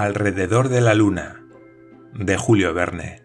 [0.00, 1.42] Alrededor de la Luna
[2.14, 3.20] de Julio Verne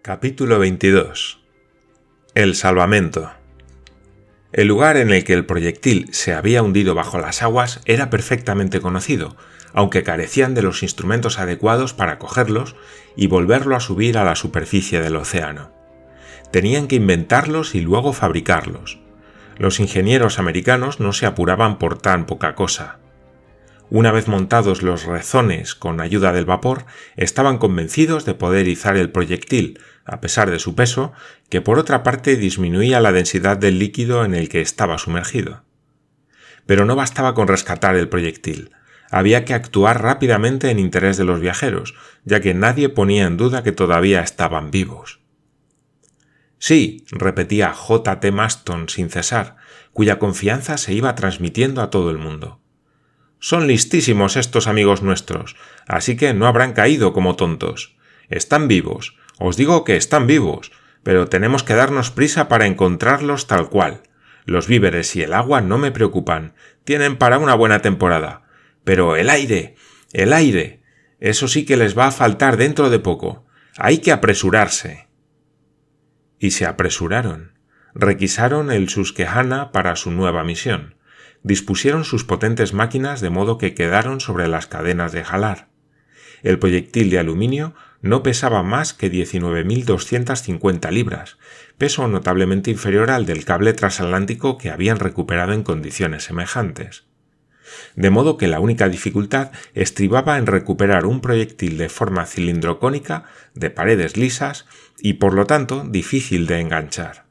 [0.00, 1.38] Capítulo 22
[2.34, 3.30] El salvamento
[4.52, 8.80] El lugar en el que el proyectil se había hundido bajo las aguas era perfectamente
[8.80, 9.36] conocido,
[9.74, 12.74] aunque carecían de los instrumentos adecuados para cogerlos
[13.14, 15.74] y volverlo a subir a la superficie del océano.
[16.50, 18.98] Tenían que inventarlos y luego fabricarlos.
[19.58, 23.01] Los ingenieros americanos no se apuraban por tan poca cosa.
[23.94, 29.10] Una vez montados los rezones con ayuda del vapor, estaban convencidos de poder izar el
[29.10, 31.12] proyectil, a pesar de su peso,
[31.50, 35.64] que por otra parte disminuía la densidad del líquido en el que estaba sumergido.
[36.64, 38.70] Pero no bastaba con rescatar el proyectil.
[39.10, 43.62] Había que actuar rápidamente en interés de los viajeros, ya que nadie ponía en duda
[43.62, 45.20] que todavía estaban vivos.
[46.58, 48.20] Sí, repetía J.
[48.20, 48.32] T.
[48.32, 49.56] Maston sin cesar,
[49.92, 52.61] cuya confianza se iba transmitiendo a todo el mundo.
[53.44, 55.56] Son listísimos estos amigos nuestros,
[55.88, 57.96] así que no habrán caído como tontos.
[58.28, 60.70] Están vivos, os digo que están vivos,
[61.02, 64.04] pero tenemos que darnos prisa para encontrarlos tal cual.
[64.44, 66.54] Los víveres y el agua no me preocupan,
[66.84, 68.44] tienen para una buena temporada.
[68.84, 69.74] Pero el aire,
[70.12, 70.84] el aire,
[71.18, 73.44] eso sí que les va a faltar dentro de poco.
[73.76, 75.08] Hay que apresurarse.
[76.38, 77.58] Y se apresuraron.
[77.92, 80.94] Requisaron el Susquehanna para su nueva misión
[81.42, 85.68] dispusieron sus potentes máquinas de modo que quedaron sobre las cadenas de jalar.
[86.42, 91.38] El proyectil de aluminio no pesaba más que 19.250 libras,
[91.78, 97.04] peso notablemente inferior al del cable transatlántico que habían recuperado en condiciones semejantes.
[97.94, 103.70] De modo que la única dificultad estribaba en recuperar un proyectil de forma cilindrocónica, de
[103.70, 104.66] paredes lisas
[105.00, 107.21] y por lo tanto difícil de enganchar.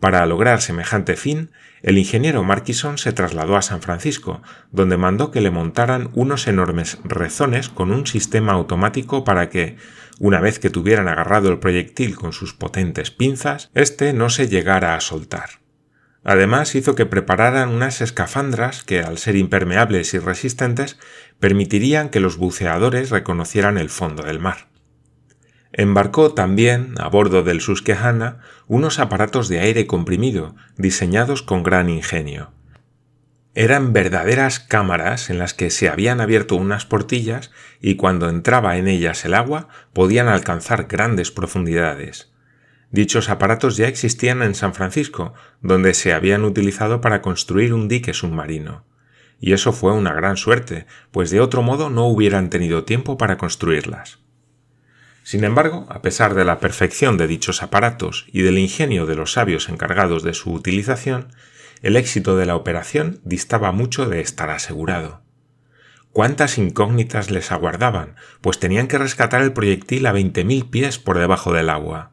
[0.00, 1.50] Para lograr semejante fin,
[1.82, 6.98] el ingeniero Markison se trasladó a San Francisco, donde mandó que le montaran unos enormes
[7.02, 9.76] rezones con un sistema automático para que,
[10.20, 14.94] una vez que tuvieran agarrado el proyectil con sus potentes pinzas, éste no se llegara
[14.94, 15.60] a soltar.
[16.22, 20.98] Además hizo que prepararan unas escafandras que, al ser impermeables y resistentes,
[21.40, 24.67] permitirían que los buceadores reconocieran el fondo del mar.
[25.72, 32.52] Embarcó también, a bordo del Susquehanna, unos aparatos de aire comprimido, diseñados con gran ingenio.
[33.54, 38.86] Eran verdaderas cámaras en las que se habían abierto unas portillas y cuando entraba en
[38.86, 42.32] ellas el agua podían alcanzar grandes profundidades.
[42.90, 48.14] Dichos aparatos ya existían en San Francisco, donde se habían utilizado para construir un dique
[48.14, 48.84] submarino.
[49.40, 53.36] Y eso fue una gran suerte, pues de otro modo no hubieran tenido tiempo para
[53.36, 54.17] construirlas.
[55.28, 59.34] Sin embargo, a pesar de la perfección de dichos aparatos y del ingenio de los
[59.34, 61.28] sabios encargados de su utilización,
[61.82, 65.20] el éxito de la operación distaba mucho de estar asegurado.
[66.12, 71.18] Cuántas incógnitas les aguardaban, pues tenían que rescatar el proyectil a veinte mil pies por
[71.18, 72.12] debajo del agua.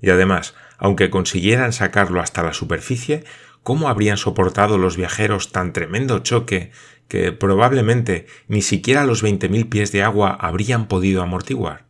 [0.00, 3.24] Y además, aunque consiguieran sacarlo hasta la superficie,
[3.64, 6.70] ¿cómo habrían soportado los viajeros tan tremendo choque
[7.08, 11.89] que probablemente ni siquiera los veinte mil pies de agua habrían podido amortiguar?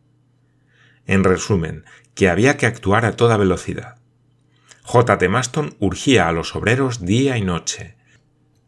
[1.10, 1.84] En resumen,
[2.15, 3.97] que había que actuar a toda velocidad.
[4.84, 5.19] J.
[5.19, 5.28] T.
[5.28, 7.97] Maston urgía a los obreros día y noche.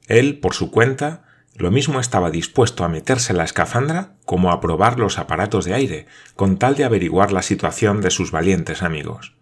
[0.09, 1.23] Él, por su cuenta,
[1.55, 6.07] lo mismo estaba dispuesto a meterse la escafandra como a probar los aparatos de aire,
[6.35, 9.37] con tal de averiguar la situación de sus valientes amigos.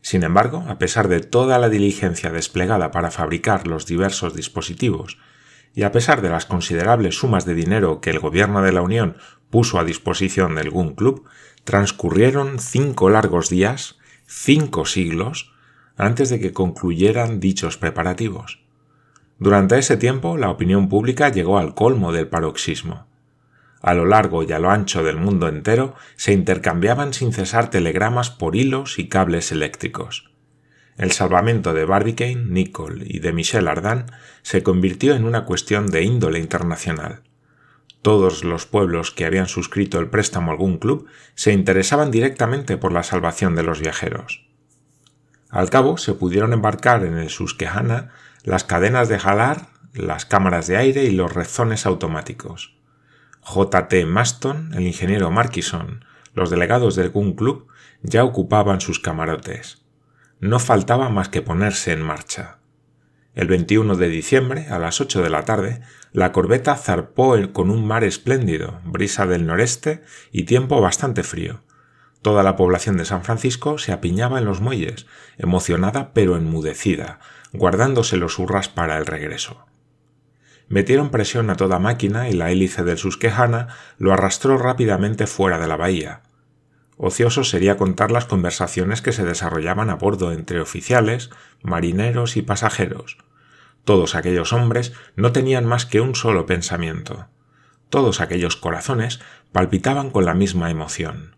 [0.00, 5.18] Sin embargo, a pesar de toda la diligencia desplegada para fabricar los diversos dispositivos,
[5.74, 9.18] y a pesar de las considerables sumas de dinero que el gobierno de la Unión
[9.50, 11.28] puso a disposición del Gun Club,
[11.66, 15.52] Transcurrieron cinco largos días, cinco siglos,
[15.96, 18.62] antes de que concluyeran dichos preparativos.
[19.40, 23.08] Durante ese tiempo la opinión pública llegó al colmo del paroxismo.
[23.82, 28.30] A lo largo y a lo ancho del mundo entero se intercambiaban sin cesar telegramas
[28.30, 30.30] por hilos y cables eléctricos.
[30.96, 34.06] El salvamento de Barbicane, Nicol y de Michel Ardan
[34.42, 37.22] se convirtió en una cuestión de índole internacional.
[38.06, 42.92] Todos los pueblos que habían suscrito el préstamo a algún club se interesaban directamente por
[42.92, 44.46] la salvación de los viajeros.
[45.50, 48.12] Al cabo se pudieron embarcar en el Susquehanna
[48.44, 52.76] las cadenas de jalar, las cámaras de aire y los rezones automáticos.
[53.40, 53.88] J.
[53.88, 54.06] T.
[54.06, 57.66] Maston, el ingeniero Markison, los delegados del Gun Club
[58.02, 59.82] ya ocupaban sus camarotes.
[60.38, 62.58] No faltaba más que ponerse en marcha.
[63.36, 67.86] El 21 de diciembre, a las 8 de la tarde, la corbeta zarpó con un
[67.86, 70.02] mar espléndido, brisa del noreste
[70.32, 71.60] y tiempo bastante frío.
[72.22, 75.06] Toda la población de San Francisco se apiñaba en los muelles,
[75.36, 77.20] emocionada pero enmudecida,
[77.52, 79.66] guardándose los hurras para el regreso.
[80.68, 83.68] Metieron presión a toda máquina y la hélice del Susquehanna
[83.98, 86.22] lo arrastró rápidamente fuera de la bahía.
[86.98, 91.30] Ocioso sería contar las conversaciones que se desarrollaban a bordo entre oficiales,
[91.62, 93.18] marineros y pasajeros.
[93.84, 97.28] Todos aquellos hombres no tenían más que un solo pensamiento.
[97.90, 99.20] Todos aquellos corazones
[99.52, 101.36] palpitaban con la misma emoción.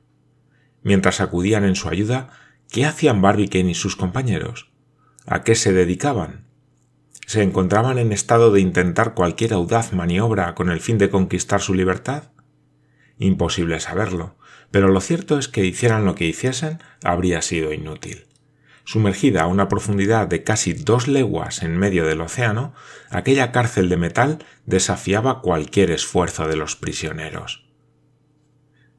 [0.83, 2.29] Mientras acudían en su ayuda,
[2.71, 4.71] ¿qué hacían Barbicane y sus compañeros?
[5.27, 6.47] ¿A qué se dedicaban?
[7.27, 11.75] ¿Se encontraban en estado de intentar cualquier audaz maniobra con el fin de conquistar su
[11.75, 12.31] libertad?
[13.19, 14.37] Imposible saberlo,
[14.71, 18.27] pero lo cierto es que hicieran lo que hiciesen, habría sido inútil.
[18.85, 22.73] Sumergida a una profundidad de casi dos leguas en medio del océano,
[23.11, 27.69] aquella cárcel de metal desafiaba cualquier esfuerzo de los prisioneros.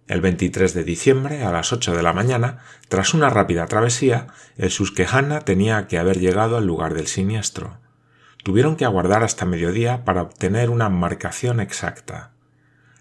[0.07, 4.27] El 23 de diciembre, a las 8 de la mañana, tras una rápida travesía,
[4.57, 7.79] el Susquehanna tenía que haber llegado al lugar del siniestro.
[8.43, 12.31] Tuvieron que aguardar hasta mediodía para obtener una marcación exacta.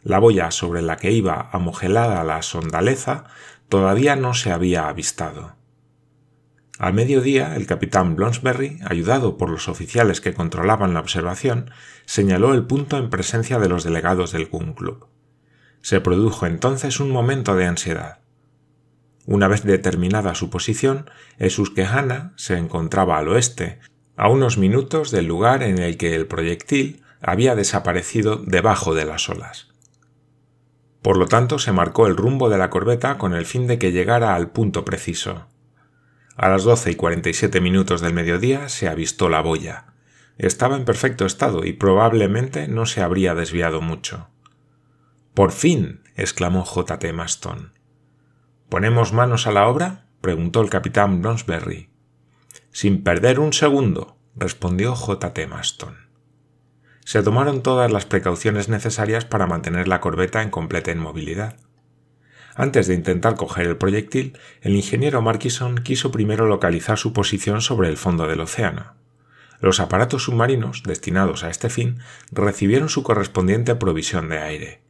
[0.02, 3.24] La boya sobre la que iba amogelada la sondaleza
[3.68, 5.56] todavía no se había avistado.
[6.78, 11.72] Al mediodía, el capitán Blonsberry, ayudado por los oficiales que controlaban la observación,
[12.06, 15.08] señaló el punto en presencia de los delegados del Gun Club.
[15.82, 18.20] Se produjo entonces un momento de ansiedad.
[19.26, 23.80] Una vez determinada su posición, el Susquehanna se encontraba al oeste,
[24.16, 29.28] a unos minutos del lugar en el que el proyectil había desaparecido debajo de las
[29.28, 29.67] olas.
[31.02, 33.92] Por lo tanto, se marcó el rumbo de la corbeta con el fin de que
[33.92, 35.46] llegara al punto preciso.
[36.36, 39.86] A las doce y cuarenta y siete minutos del mediodía se avistó la boya.
[40.38, 44.28] Estaba en perfecto estado y probablemente no se habría desviado mucho.
[45.34, 46.02] Por fin.
[46.16, 46.98] exclamó J.
[46.98, 47.12] T.
[47.12, 47.72] Maston.
[48.68, 50.06] ¿Ponemos manos a la obra?
[50.20, 51.90] preguntó el capitán Bronsberry.
[52.72, 55.32] Sin perder un segundo, respondió J.
[55.32, 55.46] T.
[55.46, 56.07] Maston
[57.08, 61.56] se tomaron todas las precauciones necesarias para mantener la corbeta en completa inmovilidad.
[62.54, 67.88] Antes de intentar coger el proyectil, el ingeniero Markison quiso primero localizar su posición sobre
[67.88, 68.92] el fondo del océano.
[69.58, 71.98] Los aparatos submarinos, destinados a este fin,
[72.30, 74.82] recibieron su correspondiente provisión de aire.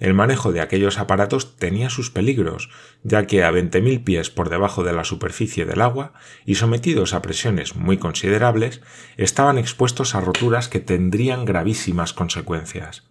[0.00, 2.70] El manejo de aquellos aparatos tenía sus peligros,
[3.02, 6.14] ya que a 20.000 pies por debajo de la superficie del agua
[6.46, 8.80] y sometidos a presiones muy considerables,
[9.18, 13.10] estaban expuestos a roturas que tendrían gravísimas consecuencias.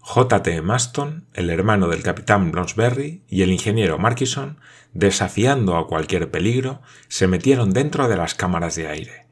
[0.00, 0.42] J.
[0.42, 0.62] T.
[0.62, 4.58] Maston, el hermano del capitán Blonsberry, y el ingeniero Markison,
[4.94, 9.26] desafiando a cualquier peligro, se metieron dentro de las cámaras de aire.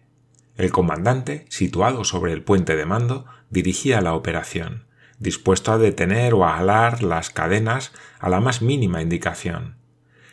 [0.59, 4.85] El comandante, situado sobre el puente de mando, dirigía la operación
[5.19, 9.77] dispuesto a detener o a alar las cadenas a la más mínima indicación.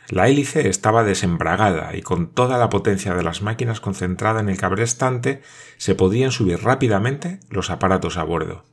[0.09, 4.57] La hélice estaba desembragada y con toda la potencia de las máquinas concentrada en el
[4.57, 5.41] cabrestante
[5.77, 8.65] se podían subir rápidamente los aparatos a bordo.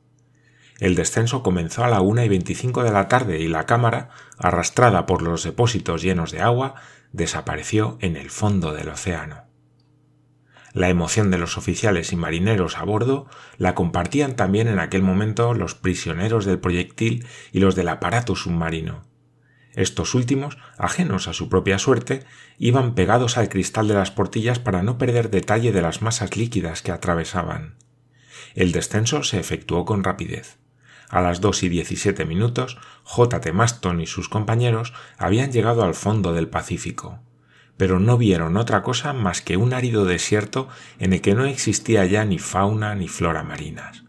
[0.81, 4.09] El descenso comenzó a la una y veinticinco de la tarde y la cámara,
[4.39, 6.75] arrastrada por los depósitos llenos de agua,
[7.13, 9.50] desapareció en el fondo del océano.
[10.73, 13.27] La emoción de los oficiales y marineros a bordo
[13.59, 19.03] la compartían también en aquel momento los prisioneros del proyectil y los del aparato submarino.
[19.75, 22.25] Estos últimos, ajenos a su propia suerte,
[22.59, 26.83] iban pegados al cristal de las portillas para no perder detalle de las masas líquidas
[26.83, 27.77] que atravesaban.
[28.55, 30.59] El descenso se efectuó con rapidez.
[31.09, 33.41] A las dos y diecisiete minutos, J.
[33.41, 33.53] T.
[33.53, 37.21] Maston y sus compañeros habían llegado al fondo del Pacífico
[37.81, 40.69] pero no vieron otra cosa más que un árido desierto
[40.99, 44.05] en el que no existía ya ni fauna ni flora marinas.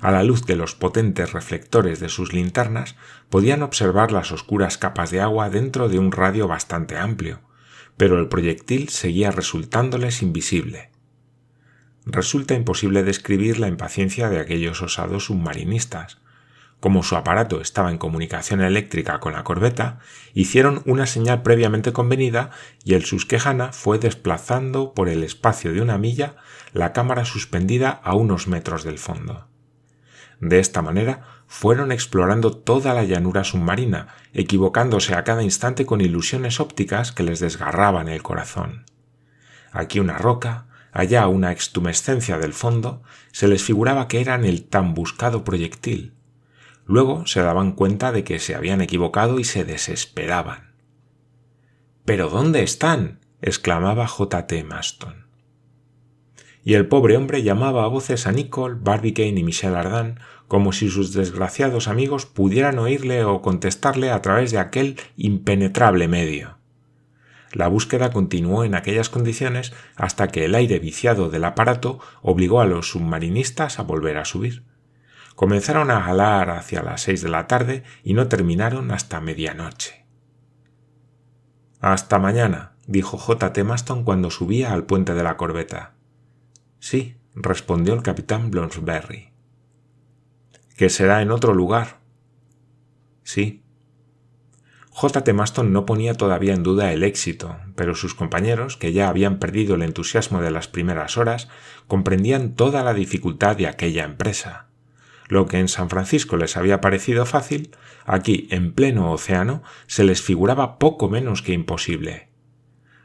[0.00, 2.96] A la luz de los potentes reflectores de sus linternas
[3.28, 7.42] podían observar las oscuras capas de agua dentro de un radio bastante amplio,
[7.98, 10.88] pero el proyectil seguía resultándoles invisible.
[12.06, 16.16] Resulta imposible describir la impaciencia de aquellos osados submarinistas,
[16.80, 19.98] como su aparato estaba en comunicación eléctrica con la corbeta,
[20.34, 22.50] hicieron una señal previamente convenida
[22.84, 26.36] y el Susquehanna fue desplazando por el espacio de una milla
[26.72, 29.48] la cámara suspendida a unos metros del fondo.
[30.40, 36.60] De esta manera fueron explorando toda la llanura submarina, equivocándose a cada instante con ilusiones
[36.60, 38.84] ópticas que les desgarraban el corazón.
[39.72, 43.02] Aquí una roca, allá una extumescencia del fondo,
[43.32, 46.15] se les figuraba que eran el tan buscado proyectil,
[46.86, 50.74] Luego se daban cuenta de que se habían equivocado y se desesperaban.
[52.04, 53.20] ¿Pero dónde están?
[53.42, 54.46] exclamaba J.
[54.46, 54.64] T.
[54.64, 55.26] Maston.
[56.64, 60.88] Y el pobre hombre llamaba a voces a Nicole, Barbicane y Michel Ardan como si
[60.90, 66.58] sus desgraciados amigos pudieran oírle o contestarle a través de aquel impenetrable medio.
[67.52, 72.66] La búsqueda continuó en aquellas condiciones hasta que el aire viciado del aparato obligó a
[72.66, 74.62] los submarinistas a volver a subir.
[75.36, 80.06] Comenzaron a jalar hacia las seis de la tarde y no terminaron hasta medianoche.
[81.78, 83.52] Hasta mañana, dijo J.
[83.52, 83.62] T.
[83.62, 85.92] Maston cuando subía al puente de la corbeta.
[86.78, 89.34] Sí, respondió el capitán Blonsberry.
[90.74, 91.98] ¿Que será en otro lugar?
[93.22, 93.62] Sí.
[94.88, 95.22] J.
[95.22, 95.34] T.
[95.34, 99.74] Maston no ponía todavía en duda el éxito, pero sus compañeros, que ya habían perdido
[99.74, 101.48] el entusiasmo de las primeras horas,
[101.88, 104.65] comprendían toda la dificultad de aquella empresa.
[105.28, 107.70] Lo que en San Francisco les había parecido fácil,
[108.04, 112.28] aquí, en pleno océano, se les figuraba poco menos que imposible.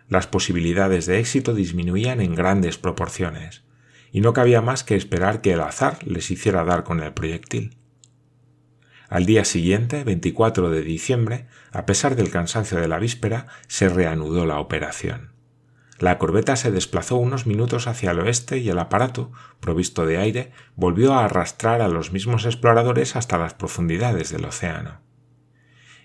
[0.08, 3.64] Las posibilidades de éxito disminuían en grandes proporciones,
[4.12, 7.78] y no cabía más que esperar que el azar les hiciera dar con el proyectil.
[9.10, 14.46] Al día siguiente, 24 de diciembre, a pesar del cansancio de la víspera, se reanudó
[14.46, 15.32] la operación.
[16.02, 20.52] La corbeta se desplazó unos minutos hacia el oeste y el aparato, provisto de aire,
[20.76, 25.00] volvió a arrastrar a los mismos exploradores hasta las profundidades del océano.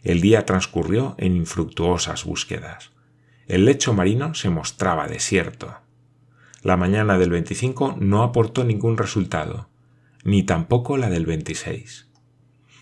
[0.02, 2.90] El día transcurrió en infructuosas búsquedas.
[3.46, 5.78] El lecho marino se mostraba desierto.
[6.60, 9.70] La mañana del 25 no aportó ningún resultado,
[10.24, 12.06] ni tampoco la del 26.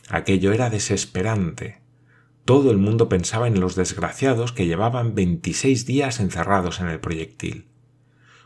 [0.09, 1.84] Aquello era desesperante.
[2.45, 7.69] Todo el mundo pensaba en los desgraciados que llevaban 26 días encerrados en el proyectil.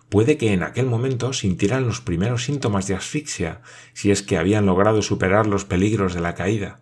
[0.09, 3.61] Puede que en aquel momento sintieran los primeros síntomas de asfixia,
[3.93, 6.81] si es que habían logrado superar los peligros de la caída.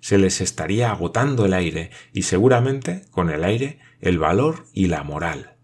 [0.00, 5.02] Se les estaría agotando el aire y seguramente, con el aire, el valor y la
[5.02, 5.56] moral.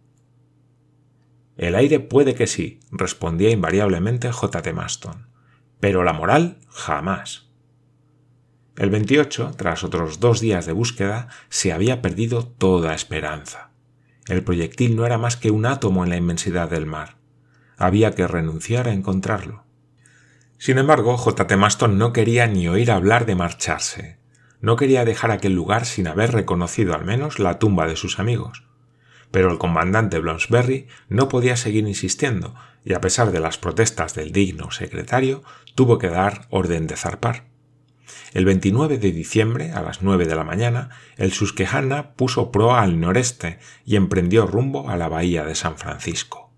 [1.57, 4.62] El aire puede que sí, respondía invariablemente J.
[4.62, 4.73] T.
[4.73, 5.29] Maston,
[5.81, 7.50] pero la moral jamás.
[8.80, 13.72] El 28, tras otros dos días de búsqueda, se había perdido toda esperanza.
[14.26, 17.18] El proyectil no era más que un átomo en la inmensidad del mar.
[17.76, 19.64] Había que renunciar a encontrarlo.
[20.56, 21.46] Sin embargo, J.
[21.46, 21.56] T.
[21.58, 24.16] Maston no quería ni oír hablar de marcharse.
[24.62, 28.64] No quería dejar aquel lugar sin haber reconocido al menos la tumba de sus amigos.
[29.30, 34.32] Pero el comandante Blonsberry no podía seguir insistiendo, y a pesar de las protestas del
[34.32, 35.42] digno secretario,
[35.75, 37.50] tuvo que dar orden de zarpar.
[38.33, 43.00] El 29 de diciembre, a las 9 de la mañana, el Susquehanna puso proa al
[43.00, 46.52] noreste y emprendió rumbo a la bahía de San Francisco.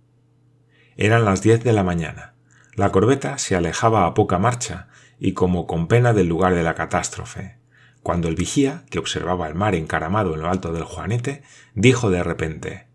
[0.96, 2.34] Eran las 10 de la mañana.
[2.74, 6.74] La corbeta se alejaba a poca marcha y como con pena del lugar de la
[6.74, 7.58] catástrofe,
[8.02, 11.42] cuando el vigía, que observaba el mar encaramado en lo alto del Juanete,
[11.74, 12.88] dijo de repente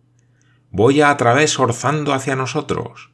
[0.69, 3.11] Voy a través orzando hacia nosotros.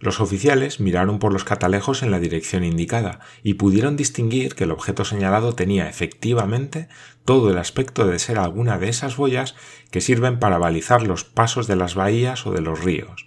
[0.00, 4.70] Los oficiales miraron por los catalejos en la dirección indicada y pudieron distinguir que el
[4.70, 6.88] objeto señalado tenía efectivamente
[7.24, 9.54] todo el aspecto de ser alguna de esas boyas
[9.90, 13.26] que sirven para balizar los pasos de las bahías o de los ríos.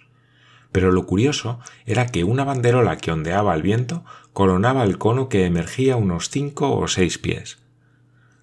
[0.72, 5.46] Pero lo curioso era que una banderola que ondeaba al viento coronaba el cono que
[5.46, 7.58] emergía unos cinco o seis pies.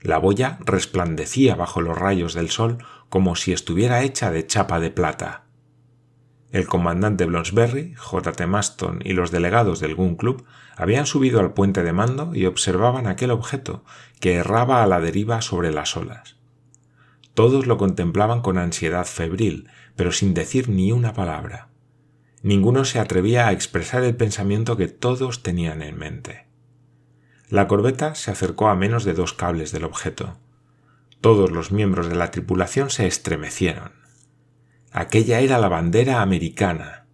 [0.01, 2.79] La boya resplandecía bajo los rayos del sol
[3.09, 5.43] como si estuviera hecha de chapa de plata.
[6.53, 8.31] El comandante Blonsberry, J.
[8.31, 8.45] T.
[8.45, 10.45] Maston y los delegados del Gun Club
[10.77, 13.83] habían subido al puente de mando y observaban aquel objeto
[14.19, 16.37] que erraba a la deriva sobre las olas.
[17.33, 21.69] Todos lo contemplaban con ansiedad febril, pero sin decir ni una palabra.
[22.43, 26.45] Ninguno se atrevía a expresar el pensamiento que todos tenían en mente.
[27.49, 30.37] La corbeta se acercó a menos de dos cables del objeto.
[31.19, 34.02] Todos los miembros de la tripulación se estremecieron.
[34.95, 37.07] Aquella era la bandera americana.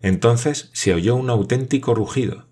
[0.00, 2.46] Entonces se oyó un auténtico rugido.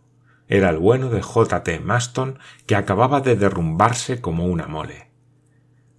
[0.49, 1.63] Era el bueno de J.
[1.63, 1.79] T.
[1.79, 5.13] Maston que acababa de derrumbarse como una mole.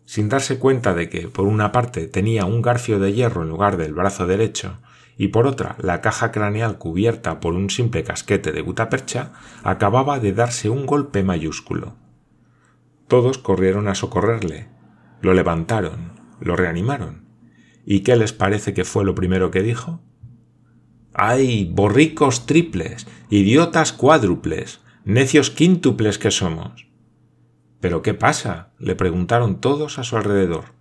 [0.03, 3.77] Sin darse cuenta de que, por una parte, tenía un garfio de hierro en lugar
[3.77, 4.79] del brazo derecho
[5.15, 9.31] y por otra la caja craneal cubierta por un simple casquete de gutapercha,
[9.63, 11.95] acababa de darse un golpe mayúsculo.
[13.07, 14.67] Todos corrieron a socorrerle,
[15.21, 17.22] lo levantaron, lo reanimaron,
[17.85, 20.01] ¿Y qué les parece que fue lo primero que dijo?
[21.13, 26.87] ¡Ay, borricos triples, idiotas cuádruples, necios quíntuples que somos!
[27.79, 28.71] ¿Pero qué pasa?
[28.79, 30.73] le preguntaron todos a su alrededor.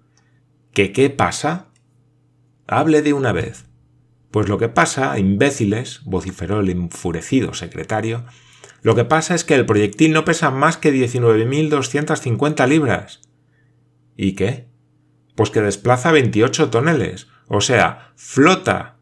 [0.72, 1.66] ¿Qué qué pasa?
[2.66, 3.66] Hable de una vez.
[4.30, 8.24] Pues lo que pasa, imbéciles, vociferó el enfurecido secretario,
[8.82, 13.20] lo que pasa es que el proyectil no pesa más que 19.250 libras.
[14.16, 14.71] ¿Y qué?
[15.42, 18.98] Pues que desplaza 28 toneles, o sea, flota.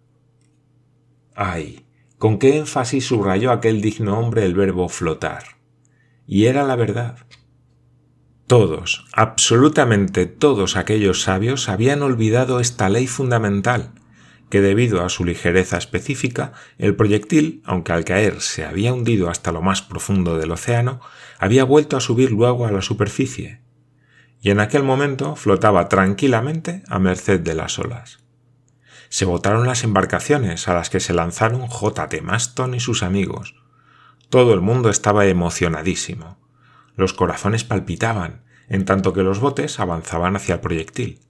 [1.35, 1.85] Ay,
[2.17, 5.59] con qué énfasis subrayó aquel digno hombre el verbo flotar.
[6.27, 7.19] Y era la verdad.
[8.47, 13.93] Todos, absolutamente todos aquellos sabios habían olvidado esta ley fundamental,
[14.49, 19.53] que debido a su ligereza específica, el proyectil, aunque al caer se había hundido hasta
[19.53, 21.03] lo más profundo del océano,
[21.39, 23.60] había vuelto a subir luego a la superficie,
[24.41, 28.21] y en aquel momento flotaba tranquilamente a merced de las olas.
[29.11, 32.23] Se botaron las embarcaciones a las que se lanzaron J.T.
[32.23, 33.57] Maston y sus amigos.
[34.29, 36.39] Todo el mundo estaba emocionadísimo.
[36.95, 41.21] Los corazones palpitaban, en tanto que los botes avanzaban hacia el proyectil.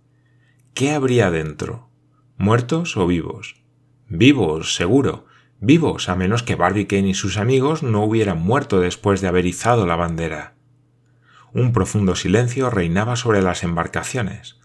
[0.75, 1.89] ¿Qué habría dentro?
[2.37, 3.63] ¿Muertos o vivos?
[4.09, 5.27] Vivos, seguro.
[5.59, 9.87] Vivos, a menos que Barbicane y sus amigos no hubieran muerto después de haber izado
[9.87, 10.55] la bandera.
[11.53, 14.57] Un profundo silencio reinaba sobre las embarcaciones.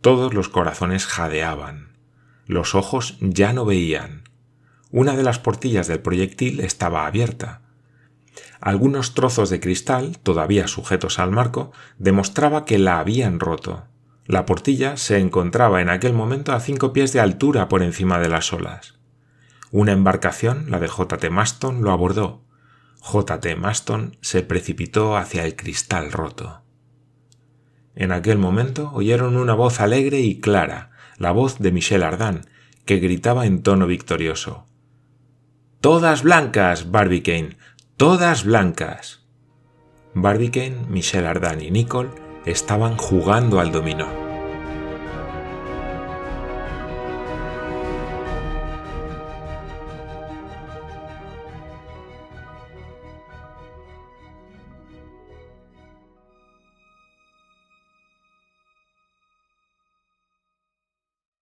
[0.00, 1.96] Todos los corazones jadeaban.
[2.46, 4.24] Los ojos ya no veían.
[4.90, 7.62] Una de las portillas del proyectil estaba abierta.
[8.60, 13.84] Algunos trozos de cristal, todavía sujetos al marco, demostraba que la habían roto.
[14.26, 18.28] La portilla se encontraba en aquel momento a cinco pies de altura por encima de
[18.28, 18.98] las olas.
[19.70, 21.30] Una embarcación, la de J.T.
[21.30, 22.42] Maston, lo abordó.
[23.08, 23.56] J.T.
[23.56, 26.60] Maston se precipitó hacia el cristal roto.
[27.94, 32.42] En aquel momento oyeron una voz alegre y clara, la voz de Michel Ardan,
[32.84, 34.66] que gritaba en tono victorioso.
[35.80, 37.56] Todas blancas, Barbicane,
[37.96, 39.26] todas blancas.
[40.12, 42.10] Barbicane, Michel Ardan y Nicole
[42.44, 44.27] estaban jugando al dominó.